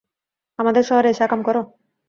আমাদের 0.59 0.83
শহরে 0.89 1.07
এসে 1.09 1.23
আকাম 1.23 1.41
করো? 1.47 1.61